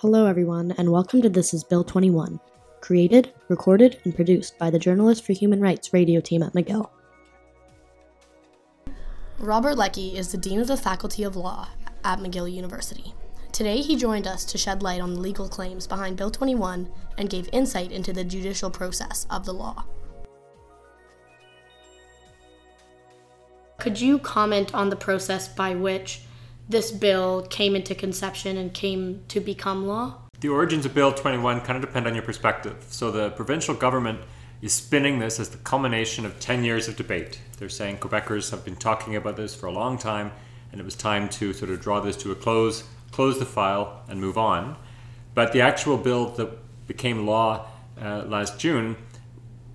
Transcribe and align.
Hello, 0.00 0.26
everyone, 0.26 0.72
and 0.78 0.92
welcome 0.92 1.20
to 1.22 1.28
This 1.28 1.52
is 1.52 1.64
Bill 1.64 1.82
21, 1.82 2.38
created, 2.80 3.32
recorded, 3.48 3.98
and 4.04 4.14
produced 4.14 4.56
by 4.56 4.70
the 4.70 4.78
Journalists 4.78 5.26
for 5.26 5.32
Human 5.32 5.60
Rights 5.60 5.92
radio 5.92 6.20
team 6.20 6.40
at 6.44 6.52
McGill. 6.52 6.88
Robert 9.40 9.76
Leckey 9.76 10.14
is 10.14 10.30
the 10.30 10.38
Dean 10.38 10.60
of 10.60 10.68
the 10.68 10.76
Faculty 10.76 11.24
of 11.24 11.34
Law 11.34 11.66
at 12.04 12.20
McGill 12.20 12.52
University. 12.52 13.12
Today, 13.50 13.78
he 13.78 13.96
joined 13.96 14.28
us 14.28 14.44
to 14.44 14.56
shed 14.56 14.84
light 14.84 15.00
on 15.00 15.14
the 15.14 15.20
legal 15.20 15.48
claims 15.48 15.88
behind 15.88 16.16
Bill 16.16 16.30
21 16.30 16.88
and 17.18 17.28
gave 17.28 17.48
insight 17.52 17.90
into 17.90 18.12
the 18.12 18.22
judicial 18.22 18.70
process 18.70 19.26
of 19.30 19.44
the 19.46 19.52
law. 19.52 19.84
Could 23.78 24.00
you 24.00 24.20
comment 24.20 24.72
on 24.76 24.90
the 24.90 24.96
process 24.96 25.48
by 25.48 25.74
which 25.74 26.20
this 26.68 26.90
bill 26.90 27.42
came 27.48 27.74
into 27.74 27.94
conception 27.94 28.56
and 28.56 28.72
came 28.72 29.22
to 29.28 29.40
become 29.40 29.86
law? 29.86 30.16
The 30.40 30.48
origins 30.48 30.86
of 30.86 30.94
Bill 30.94 31.12
21 31.12 31.62
kind 31.62 31.76
of 31.76 31.82
depend 31.82 32.06
on 32.06 32.14
your 32.14 32.22
perspective. 32.22 32.86
So 32.90 33.10
the 33.10 33.30
provincial 33.30 33.74
government 33.74 34.20
is 34.60 34.72
spinning 34.72 35.18
this 35.18 35.40
as 35.40 35.48
the 35.48 35.58
culmination 35.58 36.24
of 36.24 36.38
10 36.38 36.62
years 36.64 36.86
of 36.88 36.96
debate. 36.96 37.40
They're 37.58 37.68
saying 37.68 37.98
Quebecers 37.98 38.50
have 38.50 38.64
been 38.64 38.76
talking 38.76 39.16
about 39.16 39.36
this 39.36 39.54
for 39.54 39.66
a 39.66 39.72
long 39.72 39.98
time, 39.98 40.32
and 40.70 40.80
it 40.80 40.84
was 40.84 40.94
time 40.94 41.28
to 41.30 41.52
sort 41.52 41.70
of 41.70 41.80
draw 41.80 42.00
this 42.00 42.16
to 42.18 42.32
a 42.32 42.34
close, 42.34 42.84
close 43.10 43.38
the 43.38 43.46
file, 43.46 44.02
and 44.08 44.20
move 44.20 44.38
on. 44.38 44.76
But 45.34 45.52
the 45.52 45.60
actual 45.60 45.96
bill 45.96 46.30
that 46.30 46.86
became 46.86 47.26
law 47.26 47.66
uh, 48.00 48.24
last 48.26 48.58
June 48.58 48.96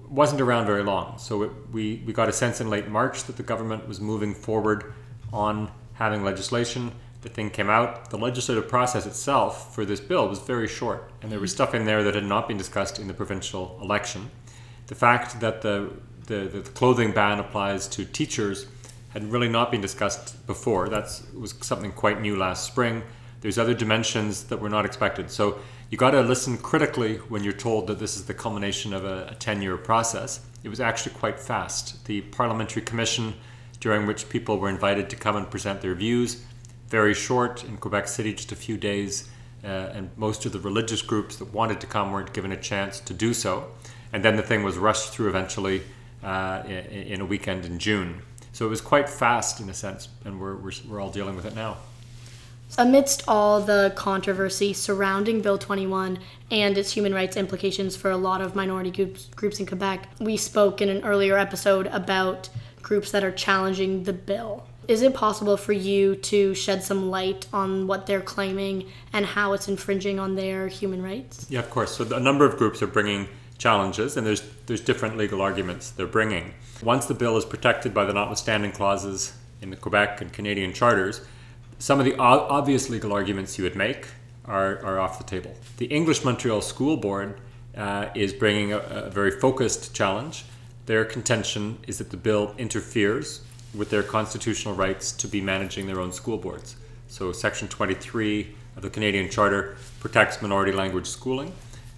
wasn't 0.10 0.42
around 0.42 0.66
very 0.66 0.84
long. 0.84 1.18
So 1.18 1.44
it, 1.44 1.52
we, 1.72 2.04
we 2.06 2.14
got 2.14 2.30
a 2.30 2.34
sense 2.34 2.62
in 2.62 2.70
late 2.70 2.88
March 2.88 3.24
that 3.24 3.38
the 3.38 3.44
government 3.44 3.88
was 3.88 4.00
moving 4.00 4.34
forward 4.34 4.94
on 5.32 5.72
having 5.94 6.24
legislation. 6.24 6.92
The 7.22 7.30
thing 7.30 7.50
came 7.50 7.70
out. 7.70 8.10
The 8.10 8.18
legislative 8.18 8.68
process 8.68 9.06
itself 9.06 9.74
for 9.74 9.86
this 9.86 10.00
bill 10.00 10.28
was 10.28 10.40
very 10.40 10.68
short, 10.68 11.12
and 11.22 11.32
there 11.32 11.40
was 11.40 11.52
mm-hmm. 11.52 11.58
stuff 11.58 11.74
in 11.74 11.86
there 11.86 12.04
that 12.04 12.16
had 12.16 12.26
not 12.26 12.48
been 12.48 12.58
discussed 12.58 13.00
in 13.00 13.08
the 13.08 13.14
provincial 13.14 13.80
election. 13.82 14.30
The 14.88 14.96
fact 14.96 15.40
that 15.40 15.62
the, 15.62 15.94
the, 16.28 16.48
the 16.48 16.62
clothing 16.62 17.12
ban 17.12 17.40
applies 17.40 17.88
to 17.90 18.06
teachers 18.06 18.68
had 19.10 19.32
really 19.32 19.48
not 19.48 19.72
been 19.72 19.82
discussed 19.82 20.46
before. 20.48 20.90
That 20.90 21.22
was 21.34 21.54
something 21.62 21.92
quite 21.92 22.20
new 22.20 22.36
last 22.36 22.66
spring. 22.66 23.04
There's 23.42 23.58
other 23.58 23.74
dimensions 23.74 24.46
that 24.46 24.60
were 24.60 24.70
not 24.70 24.86
expected. 24.86 25.30
So 25.30 25.60
you 25.90 25.98
got 25.98 26.12
to 26.12 26.22
listen 26.22 26.58
critically 26.58 27.18
when 27.18 27.44
you're 27.44 27.54
told 27.54 27.88
that 27.88 28.00
this 28.00 28.16
is 28.16 28.26
the 28.26 28.34
culmination 28.34 28.94
of 28.94 29.06
a 29.06 29.36
10 29.38 29.62
year 29.62 29.78
process. 29.78 30.40
It 30.64 30.70
was 30.70 30.80
actually 30.80 31.14
quite 31.16 31.40
fast. 31.40 32.06
The 32.06 32.22
Parliamentary 32.22 32.82
Commission 32.82 33.36
during 33.84 34.08
which 34.08 34.30
people 34.30 34.58
were 34.60 34.70
invited 34.70 35.10
to 35.10 35.16
come 35.18 35.36
and 35.36 35.52
present 35.52 35.82
their 35.82 35.94
views. 35.94 36.42
Very 36.88 37.14
short 37.14 37.66
in 37.66 37.76
Quebec 37.76 38.08
City, 38.08 38.34
just 38.34 38.54
a 38.54 38.56
few 38.56 38.78
days, 38.78 39.28
uh, 39.62 39.68
and 39.68 40.10
most 40.16 40.46
of 40.46 40.54
the 40.54 40.60
religious 40.60 41.02
groups 41.02 41.36
that 41.36 41.54
wanted 41.54 41.82
to 41.82 41.88
come 41.88 42.14
weren't 42.14 42.32
given 42.32 42.54
a 42.54 42.58
chance 42.58 43.02
to 43.02 43.14
do 43.14 43.34
so. 43.34 43.68
And 44.14 44.24
then 44.24 44.38
the 44.38 44.42
thing 44.42 44.64
was 44.64 44.78
rushed 44.78 45.10
through 45.10 45.28
eventually 45.28 45.82
uh, 46.24 46.64
in, 46.66 47.20
a 47.20 47.26
weekend 47.26 47.66
in 47.66 47.78
June. 47.78 48.22
So 48.54 48.66
it 48.66 48.70
was 48.70 48.80
quite 48.80 49.10
fast 49.10 49.60
in 49.60 49.70
a 49.70 49.74
sense, 49.74 50.08
and 50.24 50.40
we're, 50.40 50.56
we're, 50.56 50.72
we're 50.88 51.02
all 51.02 51.12
dealing 51.12 51.36
with 51.36 51.46
it 51.46 51.54
now. 51.54 51.76
Amidst 52.78 53.26
all 53.28 53.60
the 53.60 53.92
controversy 53.98 54.72
surrounding 54.72 55.42
Bill 55.42 55.58
21 55.58 56.20
and 56.52 56.78
its 56.78 56.94
human 56.94 57.14
rights 57.14 57.36
implications 57.36 57.98
for 57.98 58.12
a 58.12 58.18
lot 58.18 58.40
of 58.40 58.56
minority 58.56 58.92
groups, 58.92 59.26
groups 59.36 59.60
in 59.60 59.66
Quebec, 59.66 60.08
we 60.22 60.38
spoke 60.38 60.82
in 60.82 60.88
an 60.88 61.04
earlier 61.04 61.38
episode 61.38 61.88
about 61.88 62.48
groups 62.84 63.10
that 63.12 63.24
are 63.24 63.32
challenging 63.32 64.04
the 64.04 64.14
bill. 64.14 64.68
Is 64.88 65.02
it 65.02 65.14
possible 65.14 65.58
for 65.58 65.72
you 65.72 66.16
to 66.18 66.54
shed 66.54 66.84
some 66.84 67.10
light 67.10 67.48
on 67.54 67.88
what 67.88 68.06
they're 68.06 68.22
claiming 68.22 68.92
and 69.14 69.26
how 69.26 69.54
it's 69.54 69.68
infringing 69.68 70.20
on 70.20 70.36
their 70.36 70.68
human 70.68 71.02
rights? 71.02 71.48
Yeah, 71.50 71.60
of 71.60 71.70
course. 71.70 71.96
So 71.96 72.16
a 72.16 72.20
number 72.20 72.46
of 72.46 72.58
groups 72.58 72.82
are 72.82 72.88
bringing 72.88 73.30
challenges, 73.58 74.18
and 74.18 74.28
there's 74.28 74.44
there's 74.66 74.82
different 74.82 75.18
legal 75.18 75.42
arguments 75.42 75.92
they're 75.92 76.06
bringing. 76.06 76.54
Once 76.84 77.06
the 77.06 77.14
bill 77.14 77.38
is 77.38 77.46
protected 77.46 77.94
by 77.94 78.04
the 78.04 78.14
notwithstanding 78.14 78.72
clauses 78.72 79.34
in 79.62 79.70
the 79.70 79.78
Quebec 79.78 80.22
and 80.22 80.34
Canadian 80.34 80.74
charters, 80.74 81.22
some 81.80 82.00
of 82.00 82.06
the 82.06 82.16
obvious 82.18 82.90
legal 82.90 83.14
arguments 83.14 83.58
you 83.58 83.64
would 83.64 83.76
make 83.76 84.08
are, 84.46 84.80
are 84.84 85.00
off 85.00 85.18
the 85.18 85.24
table. 85.24 85.56
The 85.78 85.86
English 85.86 86.26
Montreal 86.26 86.62
School 86.62 86.98
Board 86.98 87.40
uh, 87.78 88.10
is 88.14 88.34
bringing 88.34 88.74
a, 88.74 88.80
a 88.80 89.10
very 89.10 89.32
focused 89.32 89.94
challenge 89.94 90.46
their 90.86 91.06
contention 91.06 91.80
is 91.88 91.98
that 92.00 92.10
the 92.10 92.18
bill 92.18 92.54
interferes 92.58 93.42
with 93.74 93.90
their 93.90 94.04
constitutional 94.04 94.76
rights 94.76 95.12
to 95.12 95.28
be 95.28 95.42
managing 95.42 95.88
their 95.88 96.00
own 96.00 96.12
school 96.12 96.38
boards. 96.38 96.76
So, 97.08 97.32
Section 97.32 97.68
23 97.68 98.54
of 98.76 98.82
the 98.82 98.90
Canadian 98.90 99.30
Charter 99.30 99.78
protects 100.00 100.42
minority 100.42 100.72
language 100.72 101.08
schooling, 101.08 101.54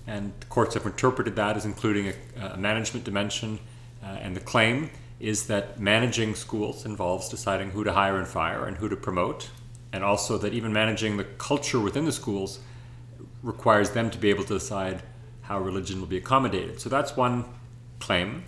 and 0.07 0.33
courts 0.49 0.73
have 0.75 0.85
interpreted 0.85 1.35
that 1.35 1.57
as 1.57 1.65
including 1.65 2.09
a, 2.09 2.45
a 2.53 2.57
management 2.57 3.05
dimension. 3.05 3.59
Uh, 4.03 4.07
and 4.21 4.35
the 4.35 4.41
claim 4.41 4.89
is 5.19 5.47
that 5.47 5.79
managing 5.79 6.35
schools 6.35 6.85
involves 6.85 7.29
deciding 7.29 7.71
who 7.71 7.83
to 7.83 7.93
hire 7.93 8.17
and 8.17 8.27
fire 8.27 8.65
and 8.65 8.77
who 8.77 8.89
to 8.89 8.95
promote, 8.95 9.49
and 9.93 10.03
also 10.03 10.37
that 10.37 10.53
even 10.53 10.71
managing 10.71 11.17
the 11.17 11.23
culture 11.23 11.79
within 11.79 12.05
the 12.05 12.11
schools 12.11 12.59
requires 13.41 13.91
them 13.91 14.09
to 14.09 14.17
be 14.17 14.29
able 14.29 14.43
to 14.43 14.53
decide 14.53 15.01
how 15.43 15.59
religion 15.59 15.99
will 15.99 16.07
be 16.07 16.17
accommodated. 16.17 16.79
So, 16.79 16.89
that's 16.89 17.15
one 17.15 17.45
claim. 17.99 18.43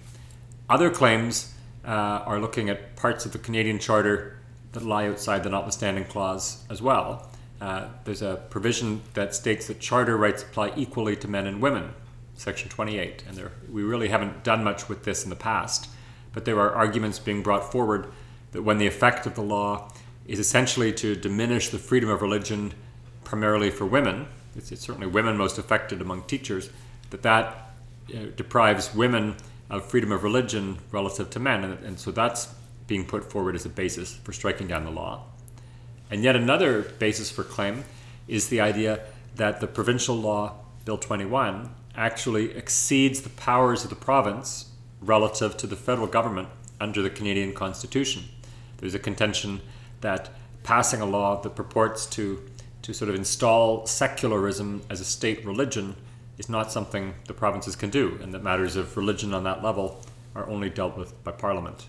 Other 0.69 0.89
claims 0.89 1.53
uh, 1.85 2.23
are 2.25 2.39
looking 2.39 2.69
at 2.69 2.95
parts 2.95 3.25
of 3.25 3.31
the 3.31 3.39
Canadian 3.39 3.79
Charter 3.79 4.39
that 4.73 4.83
lie 4.83 5.07
outside 5.07 5.43
the 5.43 5.49
notwithstanding 5.49 6.05
clause 6.05 6.63
as 6.69 6.81
well. 6.81 7.29
Uh, 7.61 7.87
there's 8.03 8.21
a 8.21 8.43
provision 8.49 9.01
that 9.13 9.33
states 9.33 9.67
that 9.67 9.79
charter 9.79 10.17
rights 10.17 10.43
apply 10.43 10.73
equally 10.75 11.15
to 11.15 11.27
men 11.27 11.47
and 11.47 11.61
women, 11.61 11.93
Section 12.35 12.69
28. 12.69 13.23
And 13.27 13.37
there, 13.37 13.51
we 13.71 13.81
really 13.81 14.09
haven't 14.09 14.43
done 14.43 14.63
much 14.63 14.89
with 14.89 15.05
this 15.05 15.23
in 15.23 15.29
the 15.29 15.35
past, 15.35 15.89
but 16.33 16.45
there 16.45 16.59
are 16.59 16.71
arguments 16.71 17.17
being 17.17 17.41
brought 17.41 17.71
forward 17.71 18.11
that 18.51 18.61
when 18.61 18.77
the 18.77 18.87
effect 18.87 19.25
of 19.25 19.35
the 19.35 19.41
law 19.41 19.91
is 20.27 20.37
essentially 20.37 20.91
to 20.91 21.15
diminish 21.15 21.69
the 21.69 21.79
freedom 21.79 22.09
of 22.09 22.21
religion 22.21 22.73
primarily 23.23 23.71
for 23.71 23.85
women, 23.85 24.27
it's, 24.55 24.71
it's 24.71 24.81
certainly 24.81 25.07
women 25.07 25.37
most 25.37 25.57
affected 25.57 26.01
among 26.01 26.23
teachers, 26.23 26.69
that 27.09 27.23
that 27.23 27.71
uh, 28.13 28.25
deprives 28.35 28.93
women 28.93 29.35
of 29.69 29.85
freedom 29.85 30.11
of 30.11 30.23
religion 30.23 30.77
relative 30.91 31.29
to 31.31 31.39
men. 31.39 31.63
And, 31.63 31.83
and 31.83 31.99
so 31.99 32.11
that's 32.11 32.53
being 32.87 33.05
put 33.05 33.29
forward 33.29 33.55
as 33.55 33.65
a 33.65 33.69
basis 33.69 34.15
for 34.15 34.31
striking 34.31 34.67
down 34.67 34.85
the 34.85 34.91
law. 34.91 35.23
And 36.09 36.23
yet 36.23 36.35
another 36.35 36.83
basis 36.83 37.29
for 37.29 37.43
claim 37.43 37.83
is 38.27 38.47
the 38.47 38.61
idea 38.61 39.01
that 39.35 39.59
the 39.59 39.67
provincial 39.67 40.15
law, 40.15 40.55
Bill 40.85 40.97
21, 40.97 41.69
actually 41.95 42.55
exceeds 42.55 43.21
the 43.21 43.29
powers 43.29 43.83
of 43.83 43.89
the 43.89 43.95
province 43.95 44.71
relative 45.01 45.57
to 45.57 45.67
the 45.67 45.75
federal 45.75 46.07
government 46.07 46.47
under 46.79 47.01
the 47.01 47.09
Canadian 47.09 47.53
Constitution. 47.53 48.23
There's 48.77 48.93
a 48.93 48.99
contention 48.99 49.61
that 50.01 50.29
passing 50.63 51.01
a 51.01 51.05
law 51.05 51.41
that 51.41 51.55
purports 51.55 52.05
to, 52.05 52.41
to 52.83 52.93
sort 52.93 53.09
of 53.09 53.15
install 53.15 53.85
secularism 53.85 54.81
as 54.89 55.01
a 55.01 55.05
state 55.05 55.45
religion 55.45 55.95
is 56.37 56.49
not 56.49 56.71
something 56.71 57.13
the 57.27 57.33
provinces 57.33 57.75
can 57.75 57.89
do, 57.89 58.19
and 58.21 58.33
that 58.33 58.43
matters 58.43 58.75
of 58.75 58.95
religion 58.95 59.33
on 59.33 59.43
that 59.43 59.63
level 59.63 60.01
are 60.35 60.47
only 60.47 60.69
dealt 60.69 60.97
with 60.97 61.23
by 61.23 61.31
Parliament. 61.31 61.87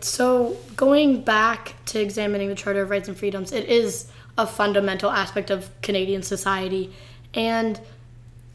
So, 0.00 0.56
going 0.76 1.22
back 1.22 1.74
to 1.86 2.00
examining 2.00 2.48
the 2.48 2.54
Charter 2.54 2.82
of 2.82 2.90
Rights 2.90 3.08
and 3.08 3.16
Freedoms, 3.16 3.52
it 3.52 3.68
is 3.68 4.10
a 4.36 4.46
fundamental 4.46 5.10
aspect 5.10 5.50
of 5.50 5.70
Canadian 5.80 6.22
society. 6.22 6.92
And 7.32 7.80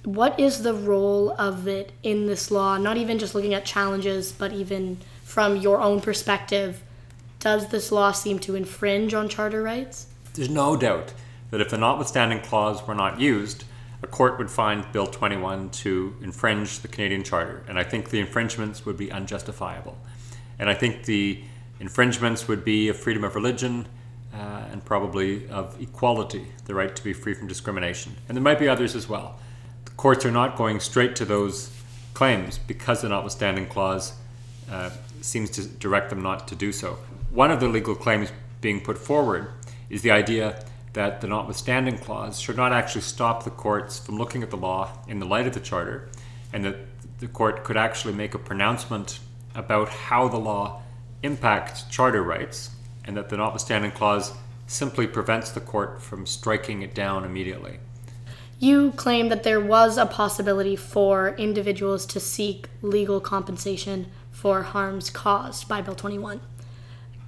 what 0.04 0.40
is 0.40 0.62
the 0.62 0.74
role 0.74 1.32
of 1.32 1.68
it 1.68 1.92
in 2.04 2.28
this 2.28 2.52
law? 2.52 2.78
Not 2.78 2.98
even 2.98 3.18
just 3.18 3.34
looking 3.34 3.54
at 3.54 3.66
challenges, 3.66 4.32
but 4.32 4.54
even 4.54 5.00
from 5.24 5.58
your 5.58 5.82
own 5.82 6.02
perspective, 6.02 6.84
does 7.40 7.70
this 7.70 7.92
law 7.92 8.12
seem 8.12 8.38
to 8.40 8.56
infringe 8.56 9.14
on 9.14 9.28
charter 9.28 9.64
rights? 9.64 10.08
There's 10.34 10.50
no 10.50 10.78
doubt 10.78 11.14
that 11.50 11.62
if 11.62 11.70
the 11.70 11.78
notwithstanding 11.78 12.42
clause 12.42 12.86
were 12.86 12.96
not 12.96 13.20
used, 13.20 13.66
a 14.04 14.08
court 14.08 14.38
would 14.38 14.50
find 14.50 14.90
Bill 14.92 15.08
21 15.08 15.70
to 15.70 16.16
infringe 16.22 16.80
the 16.80 16.88
Canadian 16.88 17.24
Charter. 17.24 17.64
And 17.68 17.78
I 17.78 17.84
think 17.84 18.10
the 18.10 18.20
infringements 18.20 18.86
would 18.86 18.98
be 18.98 19.12
unjustifiable. 19.12 19.98
And 20.58 20.70
I 20.70 20.74
think 20.74 21.06
the 21.06 21.44
infringements 21.80 22.48
would 22.48 22.64
be 22.64 22.90
of 22.90 22.98
freedom 22.98 23.24
of 23.24 23.36
religion 23.36 23.88
uh, 24.34 24.66
and 24.72 24.84
probably 24.84 25.50
of 25.50 25.80
equality, 25.82 26.48
the 26.66 26.74
right 26.74 26.96
to 26.96 27.04
be 27.04 27.14
free 27.14 27.34
from 27.34 27.48
discrimination. 27.48 28.16
And 28.28 28.36
there 28.36 28.44
might 28.44 28.60
be 28.60 28.68
others 28.68 28.96
as 28.96 29.08
well. 29.08 29.40
The 29.86 29.92
courts 29.92 30.26
are 30.26 30.32
not 30.32 30.56
going 30.56 30.80
straight 30.80 31.16
to 31.18 31.26
those 31.26 31.72
claims 32.14 32.58
because 32.58 33.02
the 33.02 33.10
notwithstanding 33.10 33.68
clause 33.68 34.14
uh, 34.72 34.90
seems 35.22 35.50
to 35.52 35.68
direct 35.68 36.10
them 36.10 36.22
not 36.22 36.48
to 36.48 36.56
do 36.56 36.72
so. 36.72 36.98
One 37.32 37.52
of 37.52 37.60
the 37.60 37.68
legal 37.68 37.96
claims 37.96 38.32
being 38.62 38.82
put 38.82 38.98
forward 38.98 39.52
is 39.90 40.02
the 40.02 40.12
idea 40.12 40.64
that 40.94 41.22
the 41.22 41.28
notwithstanding 41.28 41.98
clause 41.98 42.40
should 42.40 42.58
not 42.58 42.74
actually 42.74 43.02
stop 43.02 43.44
the 43.44 43.50
courts 43.50 44.00
from 44.00 44.18
looking 44.18 44.44
at 44.44 44.50
the 44.50 44.58
law 44.58 44.90
in 45.08 45.20
the 45.20 45.26
light 45.26 45.48
of 45.48 45.54
the 45.54 45.60
charter, 45.60 46.10
and 46.52 46.66
that 46.66 46.78
the 47.20 47.28
court 47.28 47.64
could 47.64 47.78
actually 47.78 48.14
make 48.14 48.34
a 48.34 48.40
pronouncement 48.40 49.20
about 49.56 49.90
how 49.90 50.28
the 50.28 50.38
law 50.38 50.82
impacts 51.24 51.84
charter 51.84 52.24
rights, 52.24 52.72
and 53.06 53.16
that 53.16 53.30
the 53.30 53.38
notwithstanding 53.38 53.92
clause 53.92 54.34
simply 54.68 55.08
prevents 55.08 55.52
the 55.52 55.62
court 55.62 56.02
from 56.02 56.26
striking 56.26 56.82
it 56.82 56.94
down 56.96 57.24
immediately. 57.24 57.80
You 58.60 58.92
claim 58.92 59.30
that 59.30 59.44
there 59.44 59.60
was 59.60 59.98
a 59.98 60.06
possibility 60.06 60.76
for 60.76 61.30
individuals 61.30 62.06
to 62.08 62.20
seek 62.20 62.68
legal 62.82 63.20
compensation 63.20 64.08
for 64.32 64.62
harms 64.62 65.10
caused 65.10 65.68
by 65.68 65.82
Bill 65.82 65.96
21. 65.96 66.42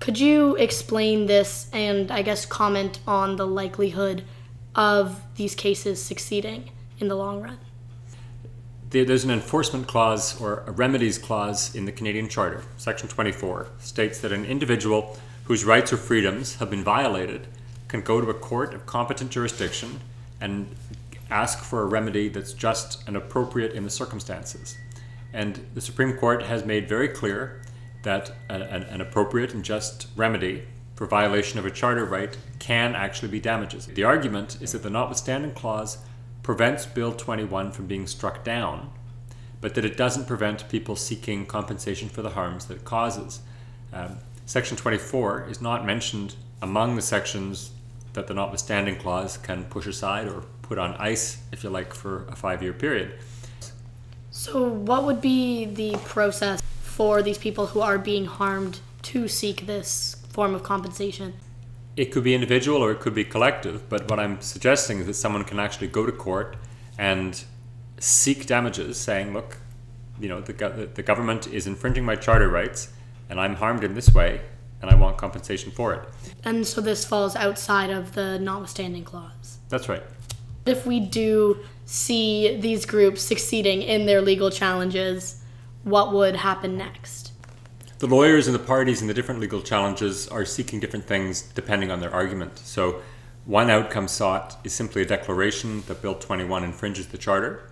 Could 0.03 0.19
you 0.19 0.57
explain 0.57 1.27
this 1.27 1.69
and 1.71 2.11
I 2.11 2.23
guess 2.23 2.45
comment 2.45 2.99
on 3.07 3.37
the 3.37 3.47
likelihood 3.47 4.25
of 4.75 5.21
these 5.35 5.55
cases 5.55 6.03
succeeding 6.03 6.71
in 6.99 7.07
the 7.07 7.15
long 7.15 7.41
run? 7.41 7.57
There's 8.89 9.23
an 9.23 9.31
enforcement 9.31 9.87
clause 9.87 10.41
or 10.41 10.65
a 10.67 10.71
remedies 10.71 11.17
clause 11.17 11.73
in 11.73 11.85
the 11.85 11.93
Canadian 11.93 12.27
Charter, 12.27 12.65
Section 12.75 13.07
24, 13.07 13.67
states 13.79 14.19
that 14.19 14.33
an 14.33 14.43
individual 14.43 15.17
whose 15.45 15.63
rights 15.63 15.93
or 15.93 15.97
freedoms 15.97 16.55
have 16.55 16.69
been 16.69 16.83
violated 16.83 17.47
can 17.87 18.01
go 18.01 18.19
to 18.19 18.29
a 18.29 18.33
court 18.33 18.73
of 18.73 18.85
competent 18.85 19.31
jurisdiction 19.31 20.01
and 20.41 20.67
ask 21.29 21.63
for 21.63 21.81
a 21.81 21.85
remedy 21.85 22.27
that's 22.27 22.51
just 22.51 23.07
and 23.07 23.15
appropriate 23.15 23.71
in 23.71 23.85
the 23.85 23.89
circumstances. 23.89 24.77
And 25.31 25.65
the 25.73 25.81
Supreme 25.81 26.17
Court 26.17 26.43
has 26.43 26.65
made 26.65 26.89
very 26.89 27.07
clear 27.07 27.61
that 28.03 28.31
an, 28.49 28.61
an, 28.61 29.01
appropriate 29.01 29.53
and 29.53 29.63
just 29.63 30.07
remedy 30.15 30.63
for 30.95 31.07
violation 31.07 31.57
of 31.57 31.65
a 31.65 31.71
charter 31.71 32.05
right 32.05 32.37
can 32.59 32.95
actually 32.95 33.29
be 33.29 33.39
damages. 33.39 33.87
The 33.87 34.03
argument 34.03 34.57
is 34.61 34.73
that 34.73 34.83
the 34.83 34.89
notwithstanding 34.89 35.53
clause 35.53 35.97
prevents 36.43 36.85
Bill 36.85 37.13
21 37.13 37.71
from 37.71 37.87
being 37.87 38.05
struck 38.05 38.43
down, 38.43 38.89
but 39.61 39.75
that 39.75 39.85
it 39.85 39.97
doesn't 39.97 40.27
prevent 40.27 40.69
people 40.69 40.95
seeking 40.95 41.45
compensation 41.45 42.09
for 42.09 42.21
the 42.21 42.31
harms 42.31 42.65
that 42.65 42.77
it 42.77 42.85
causes. 42.85 43.39
Um, 43.91 44.17
Section 44.45 44.75
24 44.75 45.47
is 45.49 45.61
not 45.61 45.85
mentioned 45.85 46.35
among 46.61 46.95
the 46.95 47.01
sections 47.01 47.71
that 48.11 48.27
the 48.27 48.33
notwithstanding 48.33 48.97
clause 48.97 49.37
can 49.37 49.63
push 49.65 49.87
aside 49.87 50.27
or 50.27 50.43
put 50.61 50.77
on 50.77 50.95
ice, 50.95 51.41
if 51.51 51.63
you 51.63 51.69
like, 51.69 51.93
for 51.93 52.25
a 52.25 52.35
five 52.35 52.61
year 52.61 52.73
period. 52.73 53.13
So, 54.31 54.67
what 54.67 55.03
would 55.03 55.21
be 55.21 55.65
the 55.65 55.95
process 56.05 56.61
for 56.93 57.23
these 57.23 57.39
people 57.39 57.67
who 57.67 57.81
are 57.81 57.97
being 57.97 58.25
harmed 58.25 58.79
to 59.01 59.27
seek 59.27 59.65
this 59.65 60.15
form 60.29 60.53
of 60.53 60.61
compensation? 60.61 61.33
It 61.97 62.11
could 62.11 62.23
be 62.23 62.35
individual 62.35 62.83
or 62.83 62.91
it 62.91 62.99
could 62.99 63.15
be 63.15 63.25
collective, 63.25 63.89
but 63.89 64.09
what 64.09 64.19
I'm 64.19 64.39
suggesting 64.41 64.99
is 64.99 65.07
that 65.07 65.15
someone 65.15 65.43
can 65.43 65.59
actually 65.59 65.87
go 65.87 66.05
to 66.05 66.11
court 66.11 66.55
and 66.99 67.43
seek 67.99 68.45
damages, 68.45 68.99
saying, 68.99 69.33
look, 69.33 69.57
you 70.19 70.29
know, 70.29 70.39
the, 70.41 70.89
the 70.93 71.01
government 71.01 71.47
is 71.47 71.65
infringing 71.65 72.05
my 72.05 72.15
charter 72.15 72.47
rights 72.47 72.93
and 73.27 73.39
I'm 73.39 73.55
harmed 73.55 73.83
in 73.83 73.95
this 73.95 74.13
way 74.13 74.41
and 74.81 74.91
I 74.91 74.95
want 74.95 75.17
compensation 75.17 75.71
for 75.71 75.95
it. 75.95 76.07
And 76.43 76.67
so 76.67 76.79
this 76.79 77.05
falls 77.05 77.35
outside 77.35 77.89
of 77.89 78.13
the 78.13 78.37
notwithstanding 78.37 79.03
clause. 79.03 79.57
That's 79.69 79.89
right. 79.89 80.03
If 80.67 80.85
we 80.85 80.99
do 80.99 81.59
see 81.85 82.57
these 82.57 82.85
groups 82.85 83.23
succeeding 83.23 83.81
in 83.81 84.05
their 84.05 84.21
legal 84.21 84.51
challenges, 84.51 85.42
what 85.83 86.13
would 86.13 86.37
happen 86.37 86.77
next? 86.77 87.33
The 87.99 88.07
lawyers 88.07 88.47
and 88.47 88.55
the 88.55 88.59
parties 88.59 89.01
in 89.01 89.07
the 89.07 89.13
different 89.13 89.39
legal 89.39 89.61
challenges 89.61 90.27
are 90.27 90.45
seeking 90.45 90.79
different 90.79 91.05
things 91.05 91.41
depending 91.41 91.91
on 91.91 91.99
their 91.99 92.13
argument. 92.13 92.57
So, 92.59 93.01
one 93.45 93.69
outcome 93.69 94.07
sought 94.07 94.57
is 94.63 94.71
simply 94.73 95.01
a 95.01 95.05
declaration 95.05 95.83
that 95.87 96.01
Bill 96.01 96.15
21 96.15 96.63
infringes 96.63 97.07
the 97.07 97.17
Charter, 97.17 97.69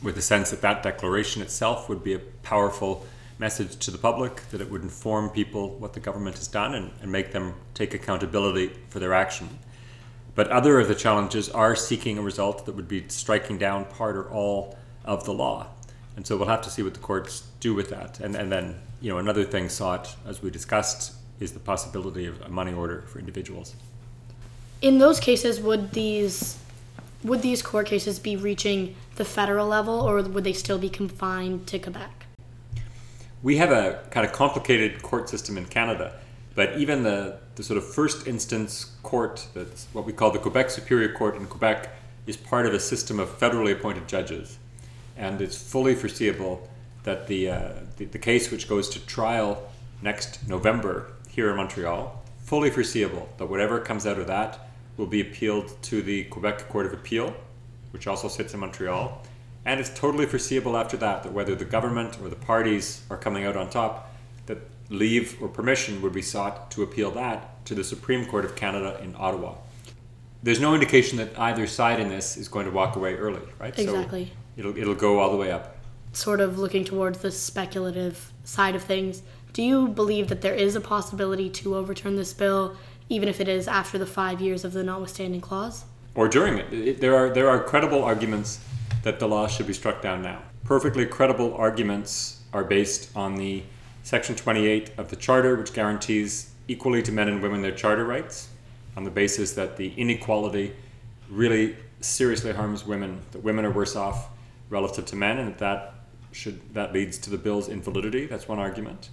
with 0.00 0.14
the 0.14 0.22
sense 0.22 0.50
that 0.50 0.60
that 0.62 0.82
declaration 0.82 1.42
itself 1.42 1.88
would 1.88 2.04
be 2.04 2.14
a 2.14 2.20
powerful 2.20 3.04
message 3.38 3.76
to 3.84 3.90
the 3.90 3.98
public, 3.98 4.48
that 4.50 4.60
it 4.60 4.70
would 4.70 4.82
inform 4.82 5.28
people 5.30 5.70
what 5.78 5.92
the 5.92 6.00
government 6.00 6.36
has 6.36 6.46
done 6.46 6.74
and, 6.74 6.92
and 7.02 7.10
make 7.10 7.32
them 7.32 7.54
take 7.74 7.94
accountability 7.94 8.70
for 8.88 9.00
their 9.00 9.12
action. 9.12 9.48
But 10.36 10.48
other 10.48 10.78
of 10.78 10.86
the 10.86 10.94
challenges 10.94 11.48
are 11.48 11.74
seeking 11.74 12.18
a 12.18 12.22
result 12.22 12.66
that 12.66 12.76
would 12.76 12.88
be 12.88 13.08
striking 13.08 13.58
down 13.58 13.86
part 13.86 14.16
or 14.16 14.30
all 14.30 14.78
of 15.04 15.24
the 15.24 15.32
law. 15.32 15.68
And 16.16 16.26
so 16.26 16.36
we'll 16.36 16.48
have 16.48 16.62
to 16.62 16.70
see 16.70 16.82
what 16.82 16.94
the 16.94 17.00
courts 17.00 17.44
do 17.60 17.74
with 17.74 17.90
that. 17.90 18.20
And, 18.20 18.34
and 18.34 18.50
then, 18.50 18.76
you 19.00 19.12
know, 19.12 19.18
another 19.18 19.44
thing 19.44 19.68
sought, 19.68 20.16
as 20.26 20.42
we 20.42 20.50
discussed, 20.50 21.12
is 21.40 21.52
the 21.52 21.58
possibility 21.58 22.26
of 22.26 22.40
a 22.40 22.48
money 22.48 22.72
order 22.72 23.02
for 23.02 23.18
individuals. 23.18 23.76
In 24.80 24.98
those 24.98 25.20
cases, 25.20 25.60
would 25.60 25.92
these 25.92 26.58
would 27.24 27.42
these 27.42 27.60
court 27.60 27.86
cases 27.86 28.18
be 28.18 28.36
reaching 28.36 28.94
the 29.16 29.24
federal 29.24 29.66
level, 29.66 30.00
or 30.00 30.22
would 30.22 30.44
they 30.44 30.52
still 30.52 30.78
be 30.78 30.88
confined 30.88 31.66
to 31.66 31.78
Quebec? 31.78 32.26
We 33.42 33.56
have 33.56 33.72
a 33.72 34.02
kind 34.10 34.24
of 34.24 34.32
complicated 34.32 35.02
court 35.02 35.28
system 35.28 35.58
in 35.58 35.66
Canada 35.66 36.12
but 36.56 36.78
even 36.78 37.02
the, 37.02 37.38
the 37.54 37.62
sort 37.62 37.76
of 37.76 37.86
first 37.86 38.26
instance 38.26 38.96
court, 39.02 39.46
that's 39.54 39.86
what 39.92 40.06
we 40.06 40.12
call 40.12 40.30
the 40.30 40.38
Quebec 40.38 40.70
Superior 40.70 41.12
Court 41.12 41.36
in 41.36 41.46
Quebec, 41.46 41.90
is 42.26 42.36
part 42.36 42.66
of 42.66 42.72
a 42.72 42.80
system 42.80 43.20
of 43.20 43.28
federally 43.38 43.72
appointed 43.72 44.08
judges. 44.08 44.58
And 45.16 45.40
it's 45.40 45.56
fully 45.56 45.94
foreseeable 45.94 46.68
that 47.04 47.26
the, 47.26 47.50
uh, 47.50 47.72
the, 47.96 48.04
the 48.06 48.18
case 48.18 48.50
which 48.50 48.68
goes 48.68 48.88
to 48.90 49.06
trial 49.06 49.70
next 50.02 50.46
November 50.48 51.12
here 51.28 51.50
in 51.50 51.56
Montreal, 51.56 52.22
fully 52.44 52.70
foreseeable 52.70 53.28
that 53.38 53.46
whatever 53.46 53.80
comes 53.80 54.06
out 54.06 54.18
of 54.18 54.26
that 54.26 54.68
will 54.96 55.06
be 55.06 55.20
appealed 55.20 55.80
to 55.82 56.02
the 56.02 56.24
Quebec 56.24 56.68
Court 56.68 56.86
of 56.86 56.92
Appeal, 56.92 57.34
which 57.92 58.06
also 58.06 58.28
sits 58.28 58.54
in 58.54 58.60
Montreal. 58.60 59.22
And 59.64 59.80
it's 59.80 59.90
totally 59.90 60.26
foreseeable 60.26 60.76
after 60.76 60.96
that 60.98 61.22
that 61.22 61.32
whether 61.32 61.54
the 61.54 61.64
government 61.64 62.18
or 62.22 62.28
the 62.28 62.36
parties 62.36 63.02
are 63.10 63.16
coming 63.16 63.44
out 63.44 63.56
on 63.56 63.68
top, 63.68 64.14
that 64.46 64.58
leave 64.90 65.36
or 65.42 65.48
permission 65.48 66.00
would 66.02 66.12
be 66.12 66.22
sought 66.22 66.70
to 66.70 66.82
appeal 66.82 67.10
that 67.12 67.64
to 67.66 67.74
the 67.74 67.82
Supreme 67.82 68.24
Court 68.26 68.44
of 68.44 68.54
Canada 68.54 68.98
in 69.02 69.14
Ottawa. 69.18 69.54
There's 70.42 70.60
no 70.60 70.74
indication 70.74 71.18
that 71.18 71.36
either 71.38 71.66
side 71.66 71.98
in 71.98 72.08
this 72.08 72.36
is 72.36 72.46
going 72.46 72.66
to 72.66 72.72
walk 72.72 72.94
away 72.94 73.16
early, 73.16 73.42
right? 73.58 73.76
Exactly. 73.76 74.26
So 74.26 74.30
it'll, 74.56 74.76
it'll 74.76 74.94
go 74.94 75.18
all 75.18 75.30
the 75.30 75.36
way 75.36 75.50
up. 75.50 75.76
Sort 76.12 76.40
of 76.40 76.58
looking 76.58 76.84
towards 76.84 77.18
the 77.18 77.30
speculative 77.30 78.32
side 78.44 78.74
of 78.74 78.82
things. 78.82 79.22
Do 79.52 79.62
you 79.62 79.88
believe 79.88 80.28
that 80.28 80.40
there 80.40 80.54
is 80.54 80.76
a 80.76 80.80
possibility 80.80 81.48
to 81.50 81.76
overturn 81.76 82.16
this 82.16 82.32
bill, 82.32 82.76
even 83.08 83.28
if 83.28 83.40
it 83.40 83.48
is 83.48 83.68
after 83.68 83.98
the 83.98 84.06
five 84.06 84.40
years 84.40 84.64
of 84.64 84.72
the 84.72 84.82
notwithstanding 84.82 85.40
clause? 85.40 85.84
Or 86.14 86.28
during 86.28 86.58
it. 86.58 86.72
it 86.72 87.00
there, 87.00 87.14
are, 87.14 87.30
there 87.30 87.48
are 87.48 87.62
credible 87.62 88.02
arguments 88.02 88.60
that 89.02 89.18
the 89.18 89.28
law 89.28 89.46
should 89.46 89.66
be 89.66 89.72
struck 89.72 90.02
down 90.02 90.22
now. 90.22 90.42
Perfectly 90.64 91.06
credible 91.06 91.54
arguments 91.54 92.42
are 92.52 92.64
based 92.64 93.14
on 93.16 93.36
the 93.36 93.62
Section 94.02 94.34
28 94.34 94.92
of 94.98 95.08
the 95.10 95.16
Charter, 95.16 95.56
which 95.56 95.72
guarantees 95.72 96.52
equally 96.68 97.02
to 97.02 97.12
men 97.12 97.28
and 97.28 97.42
women 97.42 97.62
their 97.62 97.72
charter 97.72 98.04
rights 98.04 98.48
on 98.96 99.04
the 99.04 99.10
basis 99.10 99.52
that 99.52 99.76
the 99.76 99.92
inequality 99.96 100.72
really 101.30 101.76
seriously 102.00 102.52
harms 102.52 102.84
women, 102.84 103.20
that 103.32 103.42
women 103.42 103.64
are 103.64 103.70
worse 103.70 103.94
off 103.94 104.28
relative 104.68 105.06
to 105.06 105.16
men, 105.16 105.38
and 105.38 105.48
that 105.48 105.58
that, 105.58 105.94
should, 106.32 106.74
that 106.74 106.92
leads 106.92 107.18
to 107.18 107.30
the 107.30 107.38
bill's 107.38 107.68
invalidity. 107.68 108.26
That's 108.26 108.48
one 108.48 108.58
argument. 108.58 109.08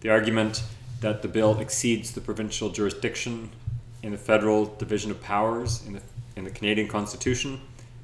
The 0.00 0.10
argument 0.10 0.62
that 1.00 1.22
the 1.22 1.28
bill 1.28 1.58
exceeds 1.60 2.12
the 2.12 2.20
provincial 2.20 2.70
jurisdiction 2.70 3.50
in 4.02 4.12
the 4.12 4.18
federal 4.18 4.66
division 4.66 5.10
of 5.10 5.22
powers 5.22 5.84
in 5.86 5.94
the, 5.94 6.02
in 6.36 6.44
the 6.44 6.50
Canadian 6.50 6.88
Constitution. 6.88 7.60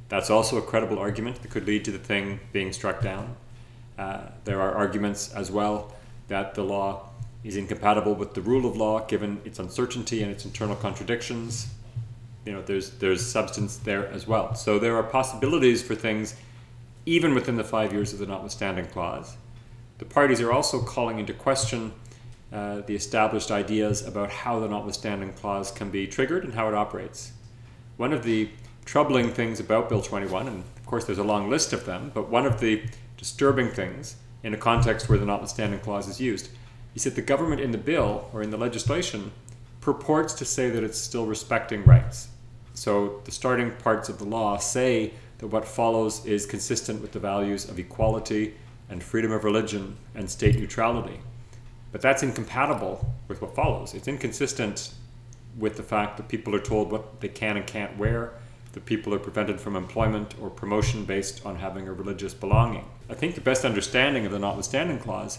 That's 0.08 0.30
also 0.30 0.58
a 0.58 0.62
credible 0.62 0.98
argument 0.98 1.42
that 1.42 1.50
could 1.50 1.66
lead 1.66 1.84
to 1.84 1.92
the 1.92 1.98
thing 1.98 2.40
being 2.52 2.72
struck 2.72 3.02
down. 3.02 3.36
Uh, 3.98 4.22
there 4.44 4.60
are 4.60 4.72
arguments 4.74 5.32
as 5.32 5.50
well 5.50 5.94
that 6.28 6.54
the 6.54 6.64
law 6.64 7.10
is 7.44 7.56
incompatible 7.56 8.14
with 8.14 8.34
the 8.34 8.40
rule 8.40 8.68
of 8.68 8.76
law 8.76 9.06
given 9.06 9.40
its 9.44 9.58
uncertainty 9.58 10.22
and 10.22 10.32
its 10.32 10.44
internal 10.44 10.76
contradictions. 10.76 11.68
You 12.44 12.52
know, 12.52 12.62
there's 12.62 12.90
there's 12.92 13.24
substance 13.24 13.76
there 13.76 14.08
as 14.08 14.26
well. 14.26 14.54
So 14.54 14.78
there 14.78 14.96
are 14.96 15.02
possibilities 15.02 15.82
for 15.82 15.94
things 15.94 16.34
even 17.06 17.34
within 17.34 17.56
the 17.56 17.64
five 17.64 17.92
years 17.92 18.12
of 18.12 18.18
the 18.18 18.26
notwithstanding 18.26 18.86
clause. 18.86 19.36
The 19.98 20.04
parties 20.04 20.40
are 20.40 20.52
also 20.52 20.82
calling 20.82 21.18
into 21.18 21.32
question 21.32 21.92
uh, 22.52 22.80
the 22.80 22.94
established 22.94 23.50
ideas 23.50 24.06
about 24.06 24.30
how 24.30 24.58
the 24.58 24.68
notwithstanding 24.68 25.32
clause 25.34 25.70
can 25.70 25.90
be 25.90 26.06
triggered 26.06 26.44
and 26.44 26.54
how 26.54 26.68
it 26.68 26.74
operates. 26.74 27.32
One 27.96 28.12
of 28.12 28.22
the 28.22 28.50
troubling 28.84 29.32
things 29.32 29.60
about 29.60 29.88
Bill 29.88 30.02
21, 30.02 30.48
and 30.48 30.64
of 30.76 30.86
course 30.86 31.04
there's 31.04 31.18
a 31.18 31.24
long 31.24 31.48
list 31.48 31.72
of 31.72 31.86
them, 31.86 32.10
but 32.14 32.28
one 32.28 32.46
of 32.46 32.60
the 32.60 32.82
disturbing 33.16 33.70
things 33.70 34.16
in 34.42 34.54
a 34.54 34.56
context 34.56 35.08
where 35.08 35.18
the 35.18 35.26
notwithstanding 35.26 35.80
clause 35.80 36.08
is 36.08 36.20
used. 36.20 36.48
is 36.94 37.04
that 37.04 37.14
the 37.14 37.22
government 37.22 37.60
in 37.60 37.70
the 37.70 37.78
bill 37.78 38.28
or 38.32 38.42
in 38.42 38.50
the 38.50 38.56
legislation 38.56 39.30
purports 39.80 40.34
to 40.34 40.44
say 40.44 40.70
that 40.70 40.82
it's 40.82 40.98
still 40.98 41.26
respecting 41.26 41.84
rights. 41.84 42.28
So 42.74 43.20
the 43.24 43.30
starting 43.30 43.70
parts 43.72 44.08
of 44.08 44.18
the 44.18 44.24
law 44.24 44.58
say 44.58 45.12
that 45.40 45.46
what 45.46 45.66
follows 45.66 46.24
is 46.26 46.44
consistent 46.44 47.00
with 47.00 47.12
the 47.12 47.18
values 47.18 47.68
of 47.68 47.78
equality 47.78 48.54
and 48.90 49.02
freedom 49.02 49.32
of 49.32 49.42
religion 49.42 49.96
and 50.14 50.28
state 50.28 50.58
neutrality. 50.58 51.18
But 51.92 52.02
that's 52.02 52.22
incompatible 52.22 53.12
with 53.26 53.40
what 53.40 53.54
follows. 53.54 53.94
It's 53.94 54.06
inconsistent 54.06 54.92
with 55.58 55.76
the 55.76 55.82
fact 55.82 56.18
that 56.18 56.28
people 56.28 56.54
are 56.54 56.60
told 56.60 56.92
what 56.92 57.20
they 57.20 57.28
can 57.28 57.56
and 57.56 57.66
can't 57.66 57.96
wear, 57.96 58.34
that 58.72 58.84
people 58.84 59.14
are 59.14 59.18
prevented 59.18 59.60
from 59.60 59.76
employment 59.76 60.34
or 60.40 60.50
promotion 60.50 61.04
based 61.04 61.44
on 61.46 61.56
having 61.56 61.88
a 61.88 61.92
religious 61.92 62.34
belonging. 62.34 62.84
I 63.08 63.14
think 63.14 63.34
the 63.34 63.40
best 63.40 63.64
understanding 63.64 64.26
of 64.26 64.32
the 64.32 64.38
notwithstanding 64.38 64.98
clause 64.98 65.38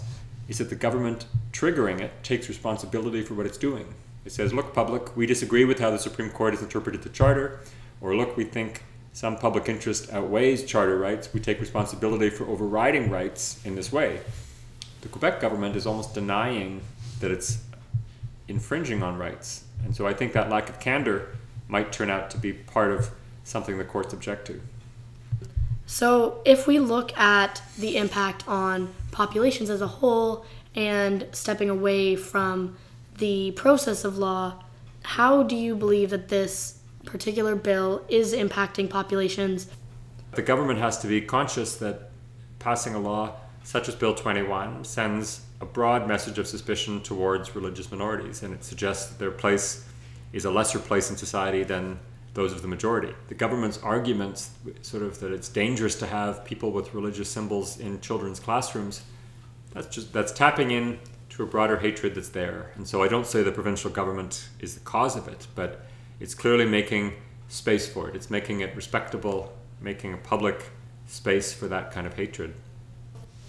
is 0.49 0.57
that 0.57 0.69
the 0.69 0.75
government 0.75 1.27
triggering 1.53 2.01
it 2.01 2.11
takes 2.23 2.49
responsibility 2.49 3.21
for 3.21 3.35
what 3.35 3.45
it's 3.45 3.57
doing. 3.57 3.93
It 4.25 4.31
says, 4.31 4.51
look, 4.51 4.73
public, 4.73 5.15
we 5.15 5.25
disagree 5.25 5.63
with 5.63 5.79
how 5.79 5.91
the 5.91 5.99
Supreme 5.99 6.29
Court 6.29 6.53
has 6.53 6.61
interpreted 6.61 7.03
the 7.03 7.09
Charter, 7.09 7.59
or 8.01 8.15
look, 8.15 8.35
we 8.35 8.43
think 8.43 8.83
some 9.13 9.37
public 9.37 9.67
interest 9.67 10.11
outweighs 10.13 10.63
charter 10.63 10.97
rights, 10.97 11.33
we 11.33 11.39
take 11.39 11.59
responsibility 11.59 12.29
for 12.29 12.47
overriding 12.47 13.09
rights 13.09 13.59
in 13.65 13.75
this 13.75 13.91
way. 13.91 14.21
The 15.01 15.09
Quebec 15.09 15.41
government 15.41 15.75
is 15.75 15.85
almost 15.85 16.13
denying 16.13 16.81
that 17.19 17.31
it's 17.31 17.63
infringing 18.47 19.03
on 19.03 19.17
rights. 19.17 19.65
And 19.83 19.95
so 19.95 20.07
I 20.07 20.13
think 20.13 20.33
that 20.33 20.49
lack 20.49 20.69
of 20.69 20.79
candor 20.79 21.35
might 21.67 21.91
turn 21.91 22.09
out 22.09 22.29
to 22.31 22.37
be 22.37 22.53
part 22.53 22.91
of 22.91 23.11
something 23.43 23.77
the 23.77 23.83
courts 23.83 24.13
object 24.13 24.47
to. 24.47 24.61
So, 25.87 26.41
if 26.45 26.67
we 26.67 26.79
look 26.79 27.17
at 27.17 27.61
the 27.77 27.97
impact 27.97 28.47
on 28.47 28.93
populations 29.11 29.69
as 29.69 29.81
a 29.81 29.87
whole 29.87 30.45
and 30.73 31.27
stepping 31.33 31.69
away 31.69 32.15
from 32.15 32.77
the 33.17 33.51
process 33.51 34.05
of 34.05 34.17
law, 34.17 34.63
how 35.03 35.43
do 35.43 35.55
you 35.55 35.75
believe 35.75 36.11
that 36.11 36.29
this 36.29 36.80
particular 37.05 37.55
bill 37.55 38.05
is 38.09 38.33
impacting 38.33 38.89
populations? 38.89 39.67
The 40.33 40.41
government 40.41 40.79
has 40.79 40.97
to 40.99 41.07
be 41.07 41.21
conscious 41.21 41.75
that 41.77 42.11
passing 42.59 42.95
a 42.95 42.99
law 42.99 43.35
such 43.63 43.87
as 43.87 43.95
Bill 43.95 44.15
21 44.15 44.83
sends 44.83 45.41
a 45.59 45.65
broad 45.65 46.07
message 46.07 46.39
of 46.39 46.47
suspicion 46.47 47.01
towards 47.01 47.55
religious 47.55 47.91
minorities, 47.91 48.41
and 48.43 48.53
it 48.53 48.63
suggests 48.63 49.09
that 49.09 49.19
their 49.19 49.31
place 49.31 49.85
is 50.33 50.45
a 50.45 50.51
lesser 50.51 50.79
place 50.79 51.09
in 51.09 51.17
society 51.17 51.63
than 51.63 51.99
those 52.33 52.53
of 52.53 52.61
the 52.61 52.67
majority. 52.67 53.13
The 53.27 53.35
government's 53.35 53.77
arguments, 53.83 54.51
sort 54.81 55.03
of 55.03 55.19
that 55.19 55.31
it's 55.31 55.49
dangerous 55.49 55.95
to 55.95 56.07
have 56.07 56.45
people 56.45 56.71
with 56.71 56.93
religious 56.93 57.29
symbols 57.29 57.79
in 57.79 57.99
children's 57.99 58.39
classrooms, 58.39 59.03
that's 59.71 59.87
just 59.87 60.11
that's 60.13 60.31
tapping 60.31 60.71
in 60.71 60.99
to 61.29 61.43
a 61.43 61.45
broader 61.45 61.77
hatred 61.77 62.15
that's 62.15 62.29
there. 62.29 62.71
And 62.75 62.87
so 62.87 63.03
I 63.03 63.07
don't 63.07 63.27
say 63.27 63.43
the 63.43 63.51
provincial 63.51 63.89
government 63.89 64.49
is 64.59 64.73
the 64.73 64.81
cause 64.81 65.15
of 65.15 65.27
it, 65.27 65.47
but 65.55 65.85
it's 66.21 66.35
clearly 66.35 66.65
making 66.65 67.13
space 67.49 67.89
for 67.89 68.07
it. 68.07 68.15
It's 68.15 68.29
making 68.29 68.61
it 68.61 68.75
respectable, 68.75 69.51
making 69.81 70.13
a 70.13 70.17
public 70.17 70.69
space 71.07 71.51
for 71.51 71.67
that 71.67 71.91
kind 71.91 72.07
of 72.07 72.13
hatred. 72.13 72.53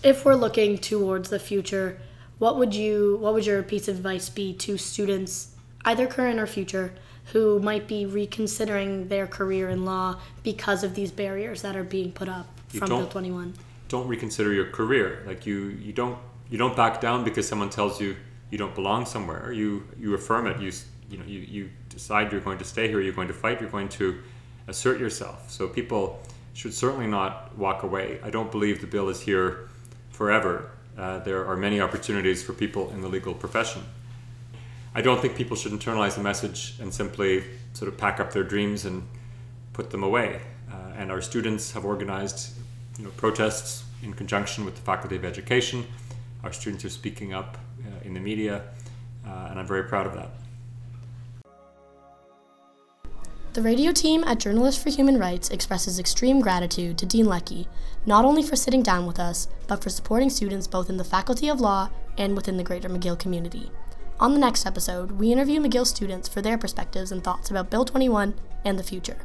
If 0.02 0.24
we're 0.24 0.34
looking 0.34 0.78
towards 0.78 1.30
the 1.30 1.38
future, 1.38 1.98
what 2.38 2.58
would 2.58 2.74
you 2.74 3.18
what 3.20 3.34
would 3.34 3.46
your 3.46 3.62
piece 3.62 3.86
of 3.86 3.96
advice 3.96 4.28
be 4.28 4.52
to 4.54 4.76
students, 4.76 5.54
either 5.84 6.06
current 6.06 6.40
or 6.40 6.46
future, 6.46 6.92
who 7.26 7.60
might 7.60 7.86
be 7.86 8.04
reconsidering 8.04 9.08
their 9.08 9.26
career 9.26 9.68
in 9.68 9.84
law 9.84 10.18
because 10.42 10.82
of 10.82 10.94
these 10.94 11.12
barriers 11.12 11.62
that 11.62 11.76
are 11.76 11.84
being 11.84 12.10
put 12.10 12.28
up 12.28 12.46
from 12.68 12.88
Bill 12.88 13.06
21. 13.06 13.54
Don't 13.88 14.08
reconsider 14.08 14.52
your 14.52 14.70
career. 14.70 15.22
Like 15.26 15.46
you, 15.46 15.68
you 15.80 15.92
don't 15.92 16.18
you 16.50 16.58
don't 16.58 16.74
back 16.74 17.00
down 17.00 17.22
because 17.22 17.46
someone 17.46 17.70
tells 17.70 18.00
you 18.00 18.16
you 18.50 18.58
don't 18.58 18.74
belong 18.74 19.06
somewhere. 19.06 19.52
You 19.52 19.84
you 19.98 20.14
affirm 20.14 20.46
it. 20.46 20.60
You 20.60 20.72
you 21.10 21.18
know 21.18 21.24
you, 21.24 21.40
you 21.40 21.70
decide 21.92 22.32
you're 22.32 22.40
going 22.40 22.58
to 22.58 22.64
stay 22.64 22.88
here. 22.88 23.00
You're 23.00 23.12
going 23.12 23.28
to 23.28 23.34
fight. 23.34 23.60
You're 23.60 23.70
going 23.70 23.88
to 23.90 24.18
assert 24.66 24.98
yourself. 24.98 25.50
So 25.50 25.68
people 25.68 26.20
should 26.54 26.74
certainly 26.74 27.06
not 27.06 27.56
walk 27.56 27.82
away. 27.82 28.20
I 28.22 28.30
don't 28.30 28.50
believe 28.50 28.80
the 28.80 28.86
bill 28.86 29.08
is 29.08 29.20
here 29.20 29.68
forever. 30.10 30.70
Uh, 30.96 31.18
there 31.20 31.46
are 31.46 31.56
many 31.56 31.80
opportunities 31.80 32.42
for 32.42 32.52
people 32.52 32.90
in 32.90 33.00
the 33.00 33.08
legal 33.08 33.34
profession. 33.34 33.82
I 34.94 35.00
don't 35.00 35.20
think 35.20 35.36
people 35.36 35.56
should 35.56 35.72
internalize 35.72 36.16
the 36.16 36.22
message 36.22 36.74
and 36.80 36.92
simply 36.92 37.44
sort 37.72 37.88
of 37.88 37.96
pack 37.96 38.20
up 38.20 38.32
their 38.32 38.44
dreams 38.44 38.84
and 38.84 39.08
put 39.72 39.90
them 39.90 40.02
away. 40.02 40.42
Uh, 40.70 40.92
and 40.96 41.10
our 41.10 41.22
students 41.22 41.72
have 41.72 41.84
organized 41.86 42.58
you 42.98 43.04
know, 43.04 43.10
protests 43.16 43.84
in 44.02 44.12
conjunction 44.12 44.64
with 44.66 44.74
the 44.74 44.82
Faculty 44.82 45.16
of 45.16 45.24
Education. 45.24 45.86
Our 46.44 46.52
students 46.52 46.84
are 46.84 46.90
speaking 46.90 47.32
up 47.32 47.56
uh, 47.86 48.04
in 48.04 48.12
the 48.12 48.20
media, 48.20 48.64
uh, 49.26 49.48
and 49.50 49.58
I'm 49.58 49.66
very 49.66 49.84
proud 49.84 50.06
of 50.06 50.14
that. 50.14 50.30
The 53.52 53.60
radio 53.60 53.92
team 53.92 54.24
at 54.24 54.38
Journalists 54.38 54.82
for 54.82 54.88
Human 54.88 55.18
Rights 55.18 55.50
expresses 55.50 55.98
extreme 55.98 56.40
gratitude 56.40 56.96
to 56.96 57.04
Dean 57.04 57.26
Leckey, 57.26 57.66
not 58.06 58.24
only 58.24 58.42
for 58.42 58.56
sitting 58.56 58.82
down 58.82 59.04
with 59.04 59.18
us, 59.18 59.46
but 59.66 59.82
for 59.82 59.90
supporting 59.90 60.30
students 60.30 60.66
both 60.66 60.88
in 60.88 60.96
the 60.96 61.04
Faculty 61.04 61.50
of 61.50 61.60
Law 61.60 61.90
and 62.16 62.34
within 62.34 62.56
the 62.56 62.64
greater 62.64 62.88
McGill 62.88 63.18
community. 63.18 63.70
On 64.18 64.32
the 64.32 64.40
next 64.40 64.64
episode, 64.64 65.12
we 65.12 65.30
interview 65.30 65.60
McGill 65.60 65.86
students 65.86 66.28
for 66.28 66.40
their 66.40 66.56
perspectives 66.56 67.12
and 67.12 67.22
thoughts 67.22 67.50
about 67.50 67.68
Bill 67.68 67.84
21 67.84 68.32
and 68.64 68.78
the 68.78 68.82
future. 68.82 69.18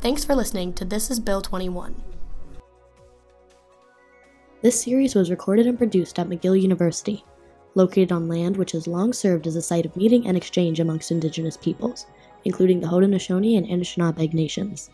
Thanks 0.00 0.24
for 0.24 0.34
listening 0.34 0.72
to 0.72 0.84
This 0.84 1.08
is 1.08 1.20
Bill 1.20 1.40
21. 1.40 1.94
This 4.62 4.82
series 4.82 5.14
was 5.14 5.30
recorded 5.30 5.68
and 5.68 5.78
produced 5.78 6.18
at 6.18 6.28
McGill 6.28 6.60
University, 6.60 7.24
located 7.76 8.10
on 8.10 8.26
land 8.26 8.56
which 8.56 8.72
has 8.72 8.88
long 8.88 9.12
served 9.12 9.46
as 9.46 9.54
a 9.54 9.62
site 9.62 9.86
of 9.86 9.96
meeting 9.96 10.26
and 10.26 10.36
exchange 10.36 10.80
amongst 10.80 11.12
Indigenous 11.12 11.56
peoples, 11.56 12.06
including 12.44 12.80
the 12.80 12.88
Haudenosaunee 12.88 13.56
and 13.56 13.66
Anishinaabe 13.66 14.32
nations. 14.34 14.90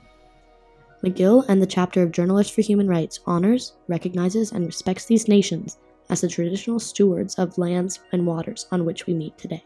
McGill 1.02 1.44
and 1.48 1.60
the 1.60 1.66
Chapter 1.66 2.02
of 2.02 2.12
Journalists 2.12 2.54
for 2.54 2.62
Human 2.62 2.88
Rights 2.88 3.20
honors, 3.26 3.74
recognizes, 3.86 4.52
and 4.52 4.64
respects 4.66 5.04
these 5.04 5.28
nations 5.28 5.78
as 6.08 6.20
the 6.20 6.28
traditional 6.28 6.80
stewards 6.80 7.34
of 7.36 7.58
lands 7.58 8.00
and 8.12 8.26
waters 8.26 8.66
on 8.72 8.84
which 8.84 9.06
we 9.06 9.14
meet 9.14 9.36
today. 9.36 9.62